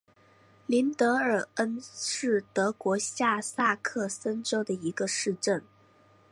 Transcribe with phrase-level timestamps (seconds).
[0.65, 5.63] 林德尔恩是德国下萨克森州的一个市镇。